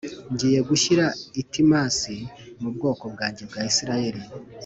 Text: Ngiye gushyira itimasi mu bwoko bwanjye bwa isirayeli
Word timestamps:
Ngiye 0.33 0.59
gushyira 0.69 1.05
itimasi 1.41 2.15
mu 2.61 2.69
bwoko 2.75 3.03
bwanjye 3.13 3.41
bwa 3.49 3.61
isirayeli 3.69 4.21